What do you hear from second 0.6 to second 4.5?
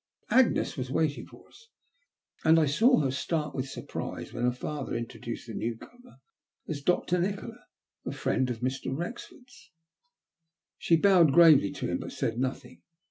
was waiting for us, and I saw her start with surprise when